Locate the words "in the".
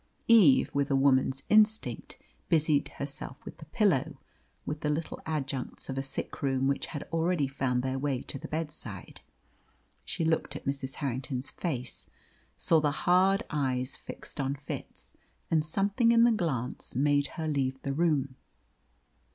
16.11-16.31